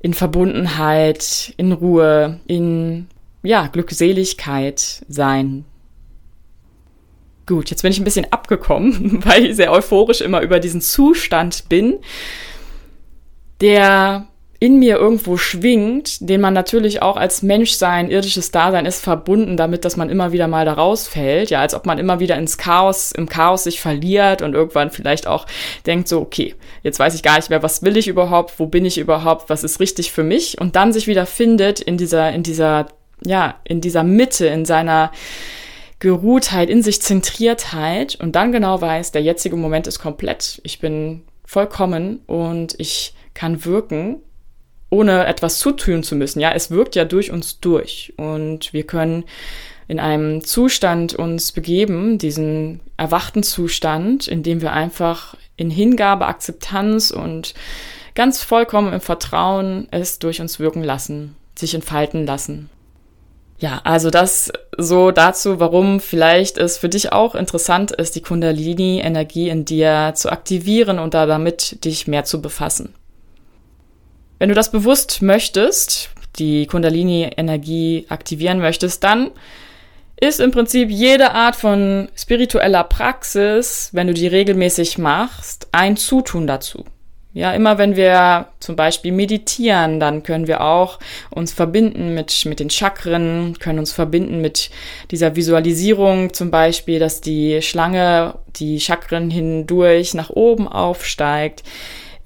in 0.00 0.14
Verbundenheit, 0.14 1.52
in 1.56 1.72
Ruhe, 1.72 2.38
in 2.46 3.08
ja, 3.42 3.66
Glückseligkeit 3.66 5.04
sein. 5.08 5.64
Gut, 7.52 7.68
jetzt 7.68 7.82
bin 7.82 7.92
ich 7.92 8.00
ein 8.00 8.04
bisschen 8.04 8.32
abgekommen, 8.32 9.22
weil 9.26 9.44
ich 9.44 9.56
sehr 9.56 9.72
euphorisch 9.72 10.22
immer 10.22 10.40
über 10.40 10.58
diesen 10.58 10.80
Zustand 10.80 11.68
bin, 11.68 11.98
der 13.60 14.26
in 14.58 14.78
mir 14.78 14.96
irgendwo 14.96 15.36
schwingt, 15.36 16.26
den 16.26 16.40
man 16.40 16.54
natürlich 16.54 17.02
auch 17.02 17.18
als 17.18 17.42
Menschsein, 17.42 18.10
irdisches 18.10 18.52
Dasein 18.52 18.86
ist 18.86 19.04
verbunden 19.04 19.58
damit, 19.58 19.84
dass 19.84 19.98
man 19.98 20.08
immer 20.08 20.32
wieder 20.32 20.48
mal 20.48 20.64
da 20.64 20.72
rausfällt, 20.72 21.50
ja, 21.50 21.60
als 21.60 21.74
ob 21.74 21.84
man 21.84 21.98
immer 21.98 22.20
wieder 22.20 22.36
ins 22.36 22.56
Chaos, 22.56 23.12
im 23.12 23.28
Chaos 23.28 23.64
sich 23.64 23.82
verliert 23.82 24.40
und 24.40 24.54
irgendwann 24.54 24.90
vielleicht 24.90 25.26
auch 25.26 25.44
denkt 25.84 26.08
so, 26.08 26.22
okay, 26.22 26.54
jetzt 26.82 26.98
weiß 26.98 27.14
ich 27.14 27.22
gar 27.22 27.36
nicht 27.36 27.50
mehr, 27.50 27.62
was 27.62 27.82
will 27.82 27.98
ich 27.98 28.08
überhaupt, 28.08 28.58
wo 28.58 28.64
bin 28.64 28.86
ich 28.86 28.96
überhaupt, 28.96 29.50
was 29.50 29.62
ist 29.62 29.78
richtig 29.78 30.10
für 30.10 30.24
mich? 30.24 30.58
Und 30.58 30.74
dann 30.74 30.94
sich 30.94 31.06
wieder 31.06 31.26
findet 31.26 31.80
in 31.80 31.98
dieser, 31.98 32.32
in 32.32 32.44
dieser, 32.44 32.86
ja, 33.26 33.56
in 33.64 33.82
dieser 33.82 34.04
Mitte, 34.04 34.46
in 34.46 34.64
seiner, 34.64 35.10
Geruhtheit, 36.02 36.68
in 36.68 36.82
sich 36.82 37.00
Zentriertheit 37.00 38.16
und 38.16 38.34
dann 38.34 38.50
genau 38.50 38.80
weiß, 38.80 39.12
der 39.12 39.22
jetzige 39.22 39.54
Moment 39.54 39.86
ist 39.86 40.00
komplett. 40.00 40.60
Ich 40.64 40.80
bin 40.80 41.22
vollkommen 41.44 42.18
und 42.26 42.74
ich 42.78 43.14
kann 43.34 43.64
wirken, 43.64 44.16
ohne 44.90 45.26
etwas 45.26 45.60
zutun 45.60 46.02
zu 46.02 46.16
müssen. 46.16 46.40
Ja, 46.40 46.50
es 46.50 46.72
wirkt 46.72 46.96
ja 46.96 47.04
durch 47.04 47.30
uns 47.30 47.60
durch 47.60 48.14
und 48.16 48.72
wir 48.72 48.82
können 48.82 49.22
in 49.86 50.00
einem 50.00 50.42
Zustand 50.42 51.14
uns 51.14 51.52
begeben, 51.52 52.18
diesen 52.18 52.80
erwachten 52.96 53.44
Zustand, 53.44 54.26
in 54.26 54.42
dem 54.42 54.60
wir 54.60 54.72
einfach 54.72 55.36
in 55.56 55.70
Hingabe, 55.70 56.26
Akzeptanz 56.26 57.12
und 57.12 57.54
ganz 58.16 58.42
vollkommen 58.42 58.92
im 58.92 59.00
Vertrauen 59.00 59.86
es 59.92 60.18
durch 60.18 60.40
uns 60.40 60.58
wirken 60.58 60.82
lassen, 60.82 61.36
sich 61.54 61.76
entfalten 61.76 62.26
lassen. 62.26 62.70
Ja, 63.62 63.80
also 63.84 64.10
das 64.10 64.50
so 64.76 65.12
dazu, 65.12 65.60
warum 65.60 66.00
vielleicht 66.00 66.58
es 66.58 66.78
für 66.78 66.88
dich 66.88 67.12
auch 67.12 67.36
interessant 67.36 67.92
ist, 67.92 68.16
die 68.16 68.20
Kundalini-Energie 68.20 69.50
in 69.50 69.64
dir 69.64 70.14
zu 70.16 70.32
aktivieren 70.32 70.98
und 70.98 71.14
da 71.14 71.26
damit 71.26 71.84
dich 71.84 72.08
mehr 72.08 72.24
zu 72.24 72.42
befassen. 72.42 72.92
Wenn 74.40 74.48
du 74.48 74.56
das 74.56 74.72
bewusst 74.72 75.22
möchtest, 75.22 76.10
die 76.40 76.66
Kundalini-Energie 76.66 78.06
aktivieren 78.08 78.58
möchtest, 78.58 79.04
dann 79.04 79.30
ist 80.20 80.40
im 80.40 80.50
Prinzip 80.50 80.90
jede 80.90 81.30
Art 81.30 81.54
von 81.54 82.08
spiritueller 82.16 82.82
Praxis, 82.82 83.90
wenn 83.92 84.08
du 84.08 84.12
die 84.12 84.26
regelmäßig 84.26 84.98
machst, 84.98 85.68
ein 85.70 85.96
Zutun 85.96 86.48
dazu. 86.48 86.84
Ja, 87.34 87.52
immer 87.54 87.78
wenn 87.78 87.96
wir 87.96 88.48
zum 88.60 88.76
Beispiel 88.76 89.10
meditieren, 89.10 90.00
dann 90.00 90.22
können 90.22 90.46
wir 90.46 90.60
auch 90.60 90.98
uns 91.30 91.50
verbinden 91.50 92.12
mit, 92.12 92.44
mit 92.44 92.60
den 92.60 92.68
Chakren, 92.68 93.56
können 93.58 93.78
uns 93.78 93.90
verbinden 93.90 94.42
mit 94.42 94.70
dieser 95.10 95.34
Visualisierung 95.34 96.34
zum 96.34 96.50
Beispiel, 96.50 96.98
dass 96.98 97.22
die 97.22 97.62
Schlange 97.62 98.34
die 98.56 98.80
Chakren 98.80 99.30
hindurch 99.30 100.12
nach 100.12 100.28
oben 100.28 100.68
aufsteigt. 100.68 101.62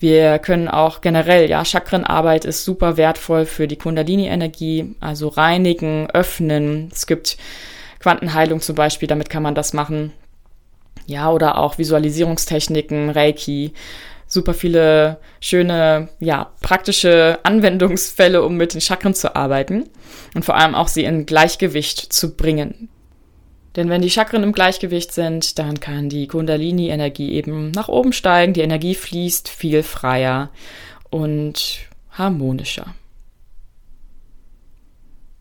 Wir 0.00 0.40
können 0.40 0.66
auch 0.66 1.00
generell, 1.00 1.48
ja, 1.48 1.64
Chakrenarbeit 1.64 2.44
ist 2.44 2.64
super 2.64 2.96
wertvoll 2.96 3.46
für 3.46 3.68
die 3.68 3.76
Kundalini-Energie, 3.76 4.96
also 4.98 5.28
reinigen, 5.28 6.10
öffnen. 6.10 6.90
Es 6.92 7.06
gibt 7.06 7.36
Quantenheilung 8.00 8.60
zum 8.60 8.74
Beispiel, 8.74 9.06
damit 9.06 9.30
kann 9.30 9.44
man 9.44 9.54
das 9.54 9.72
machen. 9.72 10.12
Ja, 11.06 11.30
oder 11.30 11.58
auch 11.58 11.78
Visualisierungstechniken, 11.78 13.10
Reiki 13.10 13.72
super 14.26 14.54
viele 14.54 15.18
schöne, 15.40 16.08
ja, 16.20 16.50
praktische 16.60 17.38
Anwendungsfälle, 17.42 18.42
um 18.42 18.56
mit 18.56 18.74
den 18.74 18.80
Chakren 18.80 19.14
zu 19.14 19.36
arbeiten 19.36 19.84
und 20.34 20.44
vor 20.44 20.56
allem 20.56 20.74
auch 20.74 20.88
sie 20.88 21.04
in 21.04 21.26
Gleichgewicht 21.26 22.12
zu 22.12 22.36
bringen. 22.36 22.88
Denn 23.76 23.90
wenn 23.90 24.02
die 24.02 24.10
Chakren 24.10 24.42
im 24.42 24.52
Gleichgewicht 24.52 25.12
sind, 25.12 25.58
dann 25.58 25.80
kann 25.80 26.08
die 26.08 26.28
Kundalini-Energie 26.28 27.32
eben 27.32 27.70
nach 27.72 27.88
oben 27.88 28.12
steigen, 28.12 28.54
die 28.54 28.62
Energie 28.62 28.94
fließt 28.94 29.48
viel 29.48 29.82
freier 29.82 30.50
und 31.10 31.80
harmonischer. 32.10 32.94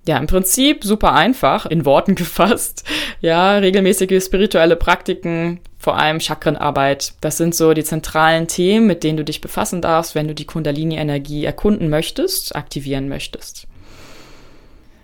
Ja, 0.08 0.18
im 0.18 0.28
Prinzip 0.28 0.84
super 0.84 1.14
einfach, 1.14 1.66
in 1.66 1.86
Worten 1.86 2.16
gefasst. 2.16 2.84
Ja, 3.22 3.58
regelmäßige 3.58 4.24
spirituelle 4.24 4.76
Praktiken, 4.76 5.60
vor 5.80 5.98
allem 5.98 6.20
Chakrenarbeit. 6.20 7.14
Das 7.22 7.38
sind 7.38 7.56
so 7.56 7.74
die 7.74 7.84
zentralen 7.84 8.48
Themen, 8.48 8.88
mit 8.88 9.04
denen 9.04 9.18
du 9.18 9.24
dich 9.24 9.42
befassen 9.42 9.82
darfst, 9.82 10.16
wenn 10.16 10.28
du 10.28 10.36
die 10.36 10.46
Kundalini-Energie 10.46 11.46
erkunden 11.46 11.90
möchtest, 11.90 12.56
aktivieren 12.56 13.10
möchtest. 13.10 13.68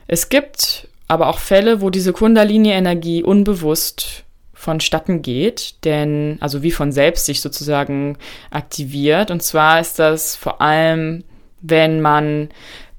Es 0.07 0.29
gibt 0.29 0.87
aber 1.07 1.27
auch 1.27 1.39
Fälle, 1.39 1.81
wo 1.81 1.89
diese 1.89 2.13
Kundalini-Energie 2.13 3.23
unbewusst 3.23 4.23
vonstatten 4.53 5.21
geht, 5.21 5.83
denn, 5.85 6.37
also 6.39 6.61
wie 6.61 6.71
von 6.71 6.91
selbst 6.91 7.25
sich 7.25 7.41
sozusagen 7.41 8.17
aktiviert. 8.51 9.31
Und 9.31 9.41
zwar 9.41 9.79
ist 9.79 9.99
das 9.99 10.35
vor 10.35 10.61
allem, 10.61 11.23
wenn 11.61 12.01
man 12.01 12.49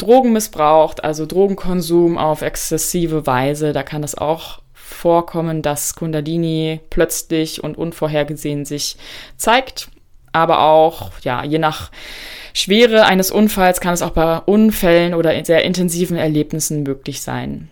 Drogen 0.03 0.33
missbraucht, 0.33 1.05
also 1.05 1.27
Drogenkonsum 1.27 2.19
auf 2.19 2.43
exzessive 2.43 3.27
Weise, 3.27 3.73
da 3.73 3.83
kann 3.83 4.03
es 4.03 4.17
auch 4.17 4.61
vorkommen, 4.73 5.63
dass 5.63 5.95
Kundalini 5.95 6.81
plötzlich 6.91 7.63
und 7.63 7.79
unvorhergesehen 7.79 8.65
sich 8.65 8.97
zeigt. 9.37 9.89
Aber 10.33 10.63
auch, 10.63 11.11
ja, 11.23 11.45
je 11.45 11.59
nach 11.59 11.91
Schwere 12.55 13.05
eines 13.05 13.31
Unfalls 13.31 13.81
kann 13.81 13.95
es 13.95 14.03
auch 14.03 14.11
bei 14.11 14.39
Unfällen 14.39 15.15
oder 15.15 15.45
sehr 15.45 15.65
intensiven 15.65 16.17
Erlebnissen 16.17 16.83
möglich 16.83 17.23
sein. 17.23 17.71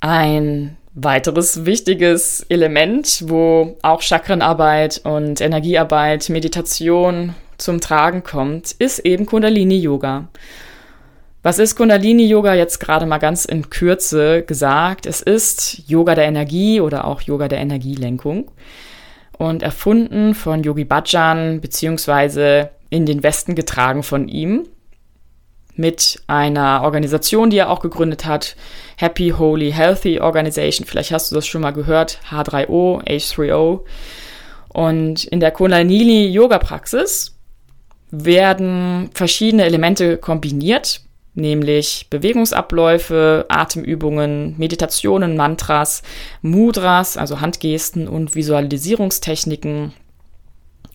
Ein 0.00 0.76
weiteres 0.94 1.66
wichtiges 1.66 2.40
Element, 2.48 3.24
wo 3.26 3.76
auch 3.82 4.00
Chakrenarbeit 4.00 5.02
und 5.04 5.40
Energiearbeit, 5.40 6.28
Meditation 6.30 7.34
zum 7.58 7.80
Tragen 7.80 8.22
kommt, 8.22 8.72
ist 8.72 9.00
eben 9.00 9.26
Kundalini 9.26 9.78
Yoga. 9.78 10.28
Was 11.42 11.60
ist 11.60 11.76
Kundalini 11.76 12.26
Yoga 12.26 12.54
jetzt 12.54 12.80
gerade 12.80 13.06
mal 13.06 13.18
ganz 13.18 13.44
in 13.44 13.70
Kürze 13.70 14.42
gesagt? 14.42 15.06
Es 15.06 15.22
ist 15.22 15.82
Yoga 15.86 16.16
der 16.16 16.24
Energie 16.24 16.80
oder 16.80 17.04
auch 17.04 17.20
Yoga 17.20 17.46
der 17.46 17.60
Energielenkung 17.60 18.50
und 19.38 19.62
erfunden 19.62 20.34
von 20.34 20.64
Yogi 20.64 20.84
Bhajan 20.84 21.60
beziehungsweise 21.60 22.70
in 22.90 23.06
den 23.06 23.22
Westen 23.22 23.54
getragen 23.54 24.02
von 24.02 24.28
ihm 24.28 24.66
mit 25.76 26.20
einer 26.26 26.80
Organisation, 26.82 27.50
die 27.50 27.58
er 27.58 27.70
auch 27.70 27.80
gegründet 27.80 28.24
hat, 28.24 28.56
Happy 28.96 29.34
Holy 29.36 29.70
Healthy 29.70 30.20
Organization. 30.20 30.86
Vielleicht 30.86 31.12
hast 31.12 31.30
du 31.30 31.36
das 31.36 31.46
schon 31.46 31.60
mal 31.60 31.72
gehört, 31.72 32.18
H3O, 32.30 33.04
H3O. 33.04 33.82
Und 34.68 35.24
in 35.24 35.40
der 35.40 35.52
Kundalini 35.52 36.26
Yoga 36.26 36.58
Praxis 36.58 37.35
werden 38.10 39.10
verschiedene 39.14 39.64
Elemente 39.64 40.16
kombiniert, 40.16 41.00
nämlich 41.34 42.06
Bewegungsabläufe, 42.10 43.46
Atemübungen, 43.48 44.54
Meditationen, 44.58 45.36
Mantras, 45.36 46.02
Mudras, 46.42 47.16
also 47.16 47.40
Handgesten 47.40 48.08
und 48.08 48.34
Visualisierungstechniken. 48.34 49.92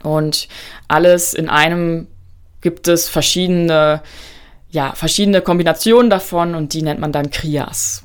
Und 0.04 0.48
alles 0.88 1.34
in 1.34 1.50
einem 1.50 2.08
gibt 2.62 2.88
es 2.88 3.08
verschiedene, 3.08 4.02
ja, 4.70 4.94
verschiedene 4.96 5.42
Kombinationen 5.42 6.10
davon 6.10 6.56
und 6.56 6.74
die 6.74 6.82
nennt 6.82 7.00
man 7.00 7.12
dann 7.12 7.30
Kriyas. 7.30 8.04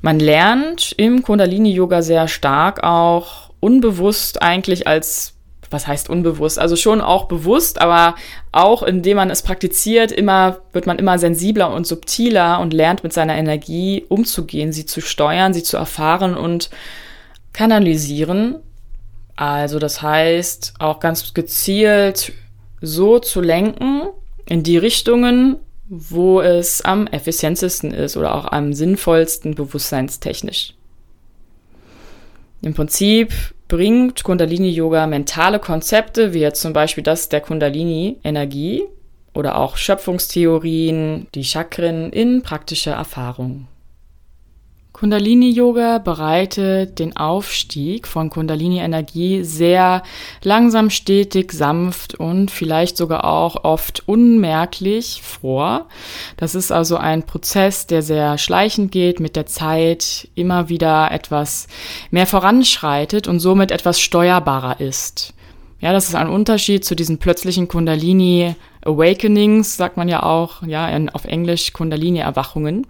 Man 0.00 0.20
lernt 0.20 0.92
im 0.96 1.22
Kundalini 1.22 1.72
Yoga 1.72 2.02
sehr 2.02 2.28
stark 2.28 2.84
auch 2.84 3.50
unbewusst 3.60 4.40
eigentlich 4.40 4.86
als 4.86 5.34
was 5.70 5.86
heißt 5.86 6.08
unbewusst? 6.10 6.58
Also 6.58 6.76
schon 6.76 7.00
auch 7.00 7.26
bewusst, 7.26 7.80
aber 7.80 8.14
auch 8.52 8.82
indem 8.82 9.16
man 9.16 9.30
es 9.30 9.42
praktiziert, 9.42 10.12
immer 10.12 10.58
wird 10.72 10.86
man 10.86 10.98
immer 10.98 11.18
sensibler 11.18 11.72
und 11.72 11.86
subtiler 11.86 12.60
und 12.60 12.72
lernt 12.72 13.02
mit 13.02 13.12
seiner 13.12 13.36
Energie 13.36 14.04
umzugehen, 14.08 14.72
sie 14.72 14.86
zu 14.86 15.00
steuern, 15.00 15.52
sie 15.54 15.62
zu 15.62 15.76
erfahren 15.76 16.36
und 16.36 16.70
kanalisieren. 17.52 18.56
Also 19.36 19.78
das 19.78 20.02
heißt 20.02 20.74
auch 20.78 21.00
ganz 21.00 21.34
gezielt 21.34 22.32
so 22.80 23.18
zu 23.18 23.40
lenken 23.40 24.02
in 24.46 24.62
die 24.62 24.78
Richtungen, 24.78 25.56
wo 25.88 26.40
es 26.40 26.82
am 26.82 27.06
effizientesten 27.06 27.92
ist 27.92 28.16
oder 28.16 28.34
auch 28.34 28.52
am 28.52 28.72
sinnvollsten 28.72 29.54
bewusstseinstechnisch. 29.54 30.74
Im 32.62 32.74
Prinzip 32.74 33.32
bringt 33.68 34.24
Kundalini 34.24 34.70
Yoga 34.70 35.06
mentale 35.06 35.58
Konzepte, 35.58 36.32
wie 36.32 36.40
jetzt 36.40 36.60
zum 36.60 36.72
Beispiel 36.72 37.04
das 37.04 37.28
der 37.28 37.40
Kundalini 37.40 38.18
Energie 38.24 38.84
oder 39.34 39.58
auch 39.58 39.76
Schöpfungstheorien, 39.76 41.28
die 41.34 41.44
Chakren 41.44 42.10
in 42.10 42.42
praktische 42.42 42.90
Erfahrung. 42.90 43.68
Kundalini-Yoga 44.98 45.98
bereitet 45.98 46.98
den 46.98 47.16
Aufstieg 47.16 48.08
von 48.08 48.30
Kundalini-Energie 48.30 49.44
sehr 49.44 50.02
langsam, 50.42 50.90
stetig, 50.90 51.52
sanft 51.52 52.16
und 52.16 52.50
vielleicht 52.50 52.96
sogar 52.96 53.24
auch 53.24 53.62
oft 53.62 54.02
unmerklich 54.08 55.22
vor. 55.22 55.86
Das 56.36 56.56
ist 56.56 56.72
also 56.72 56.96
ein 56.96 57.22
Prozess, 57.22 57.86
der 57.86 58.02
sehr 58.02 58.38
schleichend 58.38 58.90
geht, 58.90 59.20
mit 59.20 59.36
der 59.36 59.46
Zeit 59.46 60.26
immer 60.34 60.68
wieder 60.68 61.12
etwas 61.12 61.68
mehr 62.10 62.26
voranschreitet 62.26 63.28
und 63.28 63.38
somit 63.38 63.70
etwas 63.70 64.00
steuerbarer 64.00 64.80
ist. 64.80 65.32
Ja, 65.78 65.92
das 65.92 66.08
ist 66.08 66.16
ein 66.16 66.28
Unterschied 66.28 66.84
zu 66.84 66.96
diesen 66.96 67.18
plötzlichen 67.18 67.68
Kundalini 67.68 68.56
Awakenings, 68.84 69.76
sagt 69.76 69.96
man 69.96 70.08
ja 70.08 70.24
auch, 70.24 70.64
ja, 70.64 70.90
auf 71.12 71.24
Englisch 71.24 71.72
Kundalini 71.72 72.18
Erwachungen. 72.18 72.84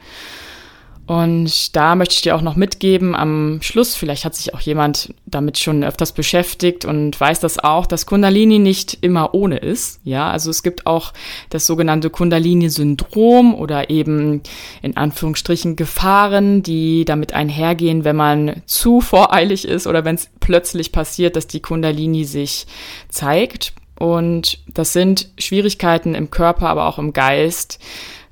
Und 1.08 1.74
da 1.74 1.94
möchte 1.94 2.16
ich 2.16 2.20
dir 2.20 2.36
auch 2.36 2.42
noch 2.42 2.54
mitgeben 2.54 3.14
am 3.14 3.60
Schluss, 3.62 3.94
vielleicht 3.94 4.26
hat 4.26 4.34
sich 4.34 4.52
auch 4.52 4.60
jemand 4.60 5.14
damit 5.24 5.58
schon 5.58 5.82
öfters 5.82 6.12
beschäftigt 6.12 6.84
und 6.84 7.18
weiß 7.18 7.40
das 7.40 7.58
auch, 7.58 7.86
dass 7.86 8.04
Kundalini 8.04 8.58
nicht 8.58 8.98
immer 9.00 9.32
ohne 9.32 9.56
ist. 9.56 10.00
Ja, 10.04 10.30
also 10.30 10.50
es 10.50 10.62
gibt 10.62 10.86
auch 10.86 11.14
das 11.48 11.66
sogenannte 11.66 12.10
Kundalini-Syndrom 12.10 13.54
oder 13.54 13.88
eben 13.88 14.42
in 14.82 14.98
Anführungsstrichen 14.98 15.76
Gefahren, 15.76 16.62
die 16.62 17.06
damit 17.06 17.32
einhergehen, 17.32 18.04
wenn 18.04 18.16
man 18.16 18.62
zu 18.66 19.00
voreilig 19.00 19.66
ist 19.66 19.86
oder 19.86 20.04
wenn 20.04 20.16
es 20.16 20.28
plötzlich 20.40 20.92
passiert, 20.92 21.36
dass 21.36 21.46
die 21.46 21.60
Kundalini 21.60 22.26
sich 22.26 22.66
zeigt. 23.08 23.72
Und 23.98 24.58
das 24.68 24.92
sind 24.92 25.30
Schwierigkeiten 25.38 26.14
im 26.14 26.30
Körper, 26.30 26.68
aber 26.68 26.86
auch 26.86 26.98
im 26.98 27.14
Geist 27.14 27.80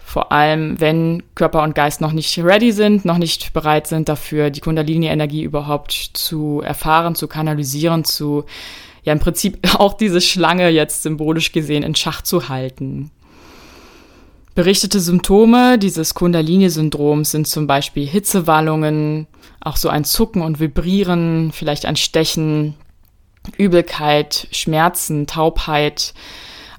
vor 0.06 0.30
allem, 0.30 0.80
wenn 0.80 1.25
Körper 1.34 1.64
und 1.64 1.75
Geist 1.75 2.00
noch 2.00 2.12
nicht 2.12 2.38
ready 2.38 2.70
sind, 2.70 3.04
noch 3.04 3.18
nicht 3.18 3.52
bereit 3.52 3.88
sind 3.88 4.08
dafür, 4.08 4.50
die 4.50 4.60
Kundalini-Energie 4.60 5.42
überhaupt 5.42 6.10
zu 6.12 6.62
erfahren, 6.64 7.16
zu 7.16 7.26
kanalisieren, 7.26 8.04
zu, 8.04 8.44
ja, 9.02 9.12
im 9.12 9.18
Prinzip 9.18 9.58
auch 9.80 9.94
diese 9.94 10.20
Schlange 10.20 10.68
jetzt 10.68 11.02
symbolisch 11.02 11.50
gesehen 11.50 11.82
in 11.82 11.96
Schach 11.96 12.22
zu 12.22 12.48
halten. 12.48 13.10
Berichtete 14.54 15.00
Symptome 15.00 15.76
dieses 15.76 16.14
Kundalini-Syndroms 16.14 17.32
sind 17.32 17.48
zum 17.48 17.66
Beispiel 17.66 18.06
Hitzewallungen, 18.06 19.26
auch 19.60 19.76
so 19.76 19.88
ein 19.88 20.04
Zucken 20.04 20.40
und 20.40 20.60
Vibrieren, 20.60 21.50
vielleicht 21.52 21.84
ein 21.84 21.96
Stechen, 21.96 22.75
Übelkeit, 23.56 24.46
Schmerzen, 24.52 25.26
Taubheit, 25.26 26.14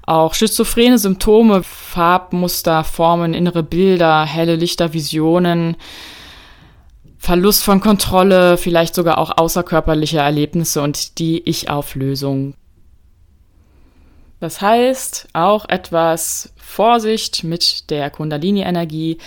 auch 0.08 0.34
schizophrene 0.34 0.98
Symptome, 0.98 1.62
Farbmuster, 1.62 2.84
Formen, 2.84 3.34
innere 3.34 3.62
Bilder, 3.62 4.24
helle 4.24 4.56
Lichter, 4.56 4.92
Visionen, 4.92 5.76
Verlust 7.18 7.64
von 7.64 7.80
Kontrolle, 7.80 8.56
vielleicht 8.56 8.94
sogar 8.94 9.18
auch 9.18 9.36
außerkörperliche 9.36 10.18
Erlebnisse 10.18 10.82
und 10.82 11.18
die 11.18 11.42
Ich-Auflösung. 11.48 12.54
Das 14.40 14.60
heißt, 14.60 15.28
auch 15.32 15.68
etwas 15.68 16.52
Vorsicht 16.56 17.42
mit 17.42 17.90
der 17.90 18.08
Kundalini-Energie. 18.10 19.18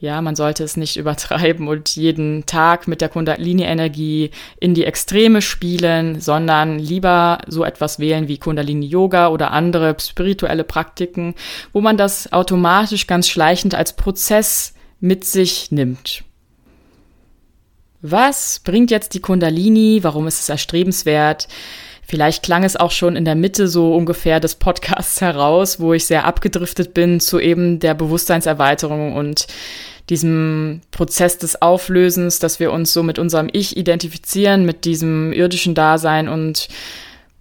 Ja, 0.00 0.22
man 0.22 0.36
sollte 0.36 0.62
es 0.62 0.76
nicht 0.76 0.96
übertreiben 0.98 1.68
und 1.68 1.96
jeden 1.96 2.46
Tag 2.46 2.86
mit 2.88 3.00
der 3.00 3.08
Kundalini-Energie 3.08 4.30
in 4.60 4.74
die 4.74 4.84
Extreme 4.84 5.42
spielen, 5.42 6.20
sondern 6.20 6.78
lieber 6.78 7.38
so 7.46 7.64
etwas 7.64 7.98
wählen 7.98 8.28
wie 8.28 8.38
Kundalini-Yoga 8.38 9.28
oder 9.28 9.50
andere 9.50 9.96
spirituelle 10.00 10.64
Praktiken, 10.64 11.34
wo 11.72 11.80
man 11.80 11.96
das 11.96 12.32
automatisch 12.32 13.06
ganz 13.06 13.28
schleichend 13.28 13.74
als 13.74 13.94
Prozess 13.94 14.74
mit 15.00 15.24
sich 15.24 15.70
nimmt. 15.70 16.24
Was 18.00 18.60
bringt 18.60 18.92
jetzt 18.92 19.14
die 19.14 19.20
Kundalini? 19.20 20.00
Warum 20.02 20.28
ist 20.28 20.40
es 20.40 20.48
erstrebenswert? 20.48 21.48
Vielleicht 22.10 22.42
klang 22.42 22.64
es 22.64 22.74
auch 22.74 22.90
schon 22.90 23.16
in 23.16 23.26
der 23.26 23.34
Mitte 23.34 23.68
so 23.68 23.94
ungefähr 23.94 24.40
des 24.40 24.54
Podcasts 24.54 25.20
heraus, 25.20 25.78
wo 25.78 25.92
ich 25.92 26.06
sehr 26.06 26.24
abgedriftet 26.24 26.94
bin 26.94 27.20
zu 27.20 27.38
eben 27.38 27.80
der 27.80 27.92
Bewusstseinserweiterung 27.92 29.14
und 29.14 29.46
diesem 30.08 30.80
Prozess 30.90 31.36
des 31.36 31.60
Auflösens, 31.60 32.38
dass 32.38 32.60
wir 32.60 32.72
uns 32.72 32.94
so 32.94 33.02
mit 33.02 33.18
unserem 33.18 33.50
Ich 33.52 33.76
identifizieren, 33.76 34.64
mit 34.64 34.86
diesem 34.86 35.34
irdischen 35.34 35.74
Dasein 35.74 36.30
und 36.30 36.68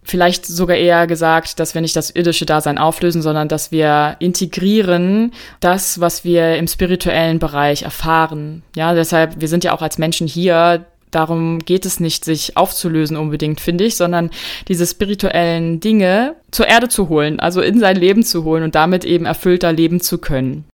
vielleicht 0.03 0.45
sogar 0.45 0.75
eher 0.75 1.07
gesagt, 1.07 1.61
dass 1.61 1.73
wir 1.73 1.79
nicht 1.79 1.95
das 1.95 2.09
irdische 2.09 2.45
Dasein 2.45 2.77
auflösen, 2.77 3.21
sondern 3.21 3.47
dass 3.47 3.71
wir 3.71 4.17
integrieren 4.19 5.31
das, 5.61 6.01
was 6.01 6.25
wir 6.25 6.57
im 6.57 6.67
spirituellen 6.67 7.39
Bereich 7.39 7.83
erfahren. 7.83 8.63
Ja, 8.75 8.93
deshalb, 8.93 9.39
wir 9.39 9.47
sind 9.47 9.63
ja 9.63 9.73
auch 9.73 9.81
als 9.81 9.97
Menschen 9.97 10.27
hier, 10.27 10.85
darum 11.11 11.59
geht 11.59 11.85
es 11.85 11.99
nicht, 11.99 12.25
sich 12.25 12.57
aufzulösen 12.57 13.17
unbedingt, 13.17 13.61
finde 13.61 13.85
ich, 13.85 13.95
sondern 13.95 14.29
diese 14.67 14.85
spirituellen 14.85 15.79
Dinge 15.79 16.35
zur 16.51 16.67
Erde 16.67 16.89
zu 16.89 17.09
holen, 17.09 17.39
also 17.39 17.61
in 17.61 17.79
sein 17.79 17.95
Leben 17.95 18.23
zu 18.23 18.43
holen 18.43 18.63
und 18.63 18.75
damit 18.75 19.05
eben 19.05 19.25
erfüllter 19.25 19.71
leben 19.71 20.01
zu 20.01 20.17
können. 20.17 20.65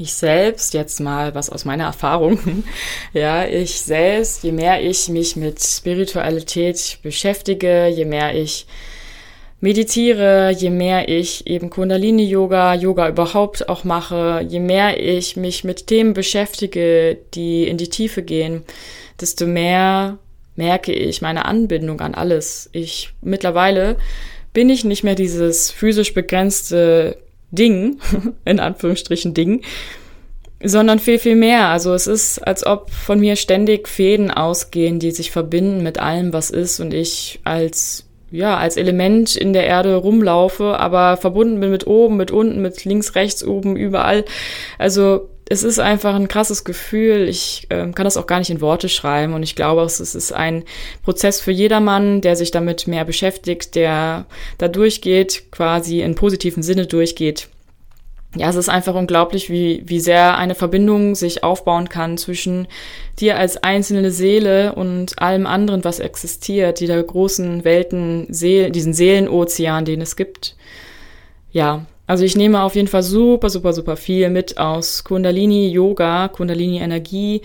Ich 0.00 0.14
selbst, 0.14 0.74
jetzt 0.74 1.00
mal 1.00 1.34
was 1.34 1.50
aus 1.50 1.64
meiner 1.64 1.84
Erfahrung, 1.84 2.64
ja, 3.12 3.44
ich 3.46 3.80
selbst, 3.80 4.44
je 4.44 4.52
mehr 4.52 4.80
ich 4.80 5.08
mich 5.08 5.34
mit 5.34 5.60
Spiritualität 5.60 6.98
beschäftige, 7.02 7.88
je 7.88 8.04
mehr 8.04 8.34
ich 8.34 8.66
meditiere, 9.60 10.54
je 10.56 10.70
mehr 10.70 11.08
ich 11.08 11.46
eben 11.46 11.70
Kundalini-Yoga, 11.70 12.74
Yoga 12.74 13.08
überhaupt 13.08 13.68
auch 13.68 13.84
mache, 13.84 14.44
je 14.48 14.60
mehr 14.60 15.02
ich 15.02 15.36
mich 15.36 15.64
mit 15.64 15.86
Themen 15.86 16.14
beschäftige, 16.14 17.18
die 17.34 17.66
in 17.66 17.76
die 17.76 17.90
Tiefe 17.90 18.22
gehen, 18.22 18.62
desto 19.20 19.46
mehr 19.46 20.18
merke 20.56 20.92
ich 20.92 21.22
meine 21.22 21.44
Anbindung 21.44 22.00
an 22.00 22.14
alles. 22.14 22.68
Ich 22.72 23.10
mittlerweile 23.20 23.96
bin 24.52 24.70
ich 24.70 24.84
nicht 24.84 25.04
mehr 25.04 25.14
dieses 25.14 25.70
physisch 25.70 26.14
begrenzte 26.14 27.18
Ding, 27.50 27.98
in 28.44 28.60
Anführungsstrichen 28.60 29.34
Ding, 29.34 29.62
sondern 30.62 30.98
viel, 30.98 31.18
viel 31.18 31.36
mehr. 31.36 31.68
Also 31.68 31.94
es 31.94 32.06
ist, 32.06 32.38
als 32.38 32.66
ob 32.66 32.90
von 32.90 33.20
mir 33.20 33.36
ständig 33.36 33.88
Fäden 33.88 34.30
ausgehen, 34.30 34.98
die 34.98 35.12
sich 35.12 35.30
verbinden 35.30 35.82
mit 35.82 35.98
allem, 35.98 36.32
was 36.32 36.50
ist 36.50 36.80
und 36.80 36.92
ich 36.92 37.40
als 37.44 38.07
ja, 38.30 38.56
als 38.56 38.76
Element 38.76 39.36
in 39.36 39.52
der 39.52 39.66
Erde 39.66 39.96
rumlaufe, 39.96 40.78
aber 40.78 41.16
verbunden 41.16 41.60
bin 41.60 41.70
mit 41.70 41.86
oben, 41.86 42.16
mit 42.16 42.30
unten, 42.30 42.60
mit 42.60 42.84
links, 42.84 43.14
rechts, 43.14 43.44
oben, 43.44 43.76
überall. 43.76 44.24
Also 44.78 45.28
es 45.48 45.62
ist 45.62 45.78
einfach 45.78 46.14
ein 46.14 46.28
krasses 46.28 46.64
Gefühl. 46.64 47.26
Ich 47.28 47.66
äh, 47.70 47.90
kann 47.92 48.04
das 48.04 48.16
auch 48.18 48.26
gar 48.26 48.38
nicht 48.38 48.50
in 48.50 48.60
Worte 48.60 48.88
schreiben 48.88 49.32
und 49.32 49.42
ich 49.42 49.56
glaube, 49.56 49.82
es 49.82 50.00
ist 50.00 50.32
ein 50.32 50.64
Prozess 51.02 51.40
für 51.40 51.52
jedermann, 51.52 52.20
der 52.20 52.36
sich 52.36 52.50
damit 52.50 52.86
mehr 52.86 53.04
beschäftigt, 53.04 53.74
der 53.74 54.26
da 54.58 54.68
durchgeht, 54.68 55.50
quasi 55.50 56.02
in 56.02 56.14
positiven 56.14 56.62
Sinne 56.62 56.86
durchgeht 56.86 57.48
ja, 58.36 58.50
es 58.50 58.56
ist 58.56 58.68
einfach 58.68 58.94
unglaublich, 58.94 59.48
wie, 59.48 59.82
wie 59.86 60.00
sehr 60.00 60.36
eine 60.36 60.54
Verbindung 60.54 61.14
sich 61.14 61.42
aufbauen 61.42 61.88
kann 61.88 62.18
zwischen 62.18 62.68
dir 63.18 63.38
als 63.38 63.62
einzelne 63.62 64.10
Seele 64.10 64.74
und 64.74 65.18
allem 65.20 65.46
anderen, 65.46 65.82
was 65.82 65.98
existiert, 65.98 66.80
dieser 66.80 67.02
großen 67.02 67.64
Welten, 67.64 68.26
Seel, 68.28 68.70
diesen 68.70 68.92
Seelenozean, 68.92 69.86
den 69.86 70.02
es 70.02 70.14
gibt. 70.14 70.56
Ja, 71.52 71.86
also 72.06 72.24
ich 72.24 72.36
nehme 72.36 72.62
auf 72.62 72.74
jeden 72.74 72.88
Fall 72.88 73.02
super, 73.02 73.48
super, 73.48 73.72
super 73.72 73.96
viel 73.96 74.28
mit 74.28 74.58
aus 74.58 75.04
Kundalini 75.04 75.68
Yoga, 75.68 76.28
Kundalini 76.28 76.78
Energie. 76.80 77.40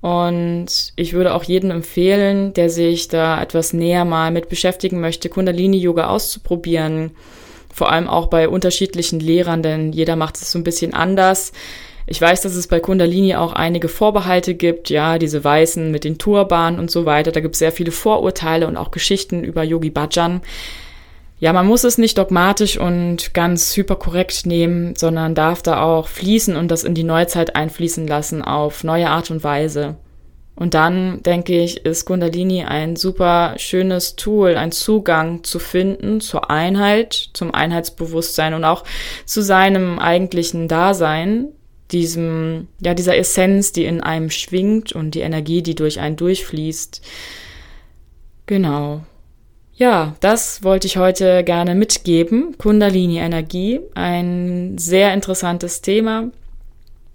Und 0.00 0.92
ich 0.96 1.12
würde 1.12 1.34
auch 1.34 1.42
jedem 1.42 1.70
empfehlen, 1.70 2.54
der 2.54 2.70
sich 2.70 3.08
da 3.08 3.42
etwas 3.42 3.74
näher 3.74 4.06
mal 4.06 4.30
mit 4.30 4.48
beschäftigen 4.48 5.00
möchte, 5.00 5.28
Kundalini 5.28 5.76
Yoga 5.76 6.08
auszuprobieren 6.08 7.10
vor 7.78 7.90
allem 7.90 8.08
auch 8.08 8.26
bei 8.26 8.48
unterschiedlichen 8.48 9.20
Lehrern, 9.20 9.62
denn 9.62 9.92
jeder 9.92 10.16
macht 10.16 10.36
es 10.36 10.50
so 10.50 10.58
ein 10.58 10.64
bisschen 10.64 10.92
anders. 10.92 11.52
Ich 12.06 12.20
weiß, 12.20 12.40
dass 12.40 12.54
es 12.54 12.66
bei 12.66 12.80
Kundalini 12.80 13.36
auch 13.36 13.52
einige 13.52 13.88
Vorbehalte 13.88 14.54
gibt, 14.54 14.90
ja, 14.90 15.18
diese 15.18 15.44
Weißen 15.44 15.90
mit 15.90 16.04
den 16.04 16.18
Turbanen 16.18 16.80
und 16.80 16.90
so 16.90 17.06
weiter. 17.06 17.32
Da 17.32 17.40
gibt 17.40 17.54
es 17.54 17.60
sehr 17.60 17.70
viele 17.70 17.92
Vorurteile 17.92 18.66
und 18.66 18.76
auch 18.76 18.90
Geschichten 18.90 19.44
über 19.44 19.62
Yogi 19.62 19.90
Bhajan. 19.90 20.40
Ja, 21.38 21.52
man 21.52 21.66
muss 21.66 21.84
es 21.84 21.98
nicht 21.98 22.18
dogmatisch 22.18 22.78
und 22.78 23.32
ganz 23.32 23.76
hyperkorrekt 23.76 24.44
nehmen, 24.44 24.96
sondern 24.96 25.36
darf 25.36 25.62
da 25.62 25.82
auch 25.82 26.08
fließen 26.08 26.56
und 26.56 26.68
das 26.68 26.82
in 26.82 26.94
die 26.94 27.04
Neuzeit 27.04 27.54
einfließen 27.54 28.08
lassen 28.08 28.42
auf 28.42 28.82
neue 28.82 29.08
Art 29.08 29.30
und 29.30 29.44
Weise. 29.44 29.96
Und 30.58 30.74
dann 30.74 31.22
denke 31.22 31.56
ich, 31.56 31.84
ist 31.84 32.04
Kundalini 32.04 32.64
ein 32.64 32.96
super 32.96 33.54
schönes 33.58 34.16
Tool, 34.16 34.56
ein 34.56 34.72
Zugang 34.72 35.44
zu 35.44 35.60
finden 35.60 36.20
zur 36.20 36.50
Einheit, 36.50 37.30
zum 37.32 37.54
Einheitsbewusstsein 37.54 38.54
und 38.54 38.64
auch 38.64 38.82
zu 39.24 39.40
seinem 39.40 40.00
eigentlichen 40.00 40.66
Dasein, 40.66 41.52
diesem, 41.92 42.66
ja, 42.80 42.94
dieser 42.94 43.16
Essenz, 43.16 43.70
die 43.70 43.84
in 43.84 44.00
einem 44.00 44.30
schwingt 44.30 44.92
und 44.92 45.14
die 45.14 45.20
Energie, 45.20 45.62
die 45.62 45.76
durch 45.76 46.00
einen 46.00 46.16
durchfließt. 46.16 47.02
Genau. 48.46 49.02
Ja, 49.74 50.16
das 50.18 50.64
wollte 50.64 50.88
ich 50.88 50.96
heute 50.96 51.44
gerne 51.44 51.76
mitgeben. 51.76 52.58
Kundalini 52.58 53.18
Energie, 53.18 53.78
ein 53.94 54.76
sehr 54.76 55.14
interessantes 55.14 55.82
Thema. 55.82 56.32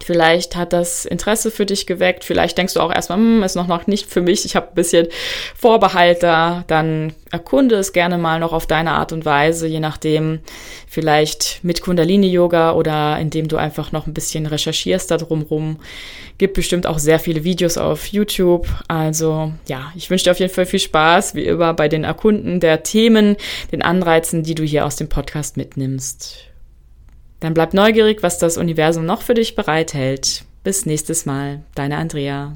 Vielleicht 0.02 0.54
hat 0.54 0.74
das 0.74 1.06
Interesse 1.06 1.50
für 1.50 1.64
dich 1.64 1.86
geweckt. 1.86 2.24
Vielleicht 2.24 2.58
denkst 2.58 2.74
du 2.74 2.80
auch 2.80 2.92
erstmal, 2.92 3.18
hm, 3.18 3.42
ist 3.42 3.54
noch, 3.54 3.66
noch 3.66 3.86
nicht 3.86 4.06
für 4.06 4.20
mich. 4.20 4.44
Ich 4.44 4.54
habe 4.54 4.68
ein 4.68 4.74
bisschen 4.74 5.06
Vorbehalt 5.56 6.22
da. 6.22 6.64
Dann 6.66 7.14
erkunde 7.30 7.76
es 7.76 7.94
gerne 7.94 8.18
mal 8.18 8.38
noch 8.38 8.52
auf 8.52 8.66
deine 8.66 8.92
Art 8.92 9.12
und 9.12 9.24
Weise, 9.24 9.66
je 9.66 9.80
nachdem. 9.80 10.40
Vielleicht 10.86 11.60
mit 11.62 11.80
Kundalini-Yoga 11.80 12.72
oder 12.72 13.18
indem 13.18 13.48
du 13.48 13.56
einfach 13.56 13.92
noch 13.92 14.06
ein 14.06 14.14
bisschen 14.14 14.44
recherchierst 14.44 15.10
da 15.10 15.16
drumrum. 15.16 15.80
Gibt 16.36 16.54
bestimmt 16.54 16.86
auch 16.86 16.98
sehr 16.98 17.18
viele 17.18 17.44
Videos 17.44 17.78
auf 17.78 18.06
YouTube. 18.06 18.66
Also 18.88 19.52
ja, 19.66 19.90
ich 19.96 20.10
wünsche 20.10 20.24
dir 20.24 20.32
auf 20.32 20.40
jeden 20.40 20.52
Fall 20.52 20.66
viel 20.66 20.80
Spaß, 20.80 21.34
wie 21.34 21.44
immer, 21.44 21.72
bei 21.72 21.88
den 21.88 22.04
Erkunden 22.04 22.60
der 22.60 22.82
Themen, 22.82 23.36
den 23.72 23.80
Anreizen, 23.80 24.42
die 24.42 24.54
du 24.54 24.64
hier 24.64 24.84
aus 24.84 24.96
dem 24.96 25.08
Podcast 25.08 25.56
mitnimmst. 25.56 26.53
Dann 27.44 27.52
bleib 27.52 27.74
neugierig, 27.74 28.22
was 28.22 28.38
das 28.38 28.56
Universum 28.56 29.04
noch 29.04 29.20
für 29.20 29.34
dich 29.34 29.54
bereithält. 29.54 30.46
Bis 30.62 30.86
nächstes 30.86 31.26
Mal, 31.26 31.60
deine 31.74 31.98
Andrea. 31.98 32.54